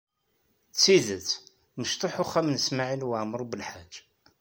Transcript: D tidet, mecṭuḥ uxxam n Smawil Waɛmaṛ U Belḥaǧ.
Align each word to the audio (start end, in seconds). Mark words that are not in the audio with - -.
D 0.71 0.75
tidet, 0.81 1.29
mecṭuḥ 1.79 2.13
uxxam 2.23 2.47
n 2.51 2.57
Smawil 2.65 3.07
Waɛmaṛ 3.09 3.41
U 3.45 3.47
Belḥaǧ. 3.51 3.93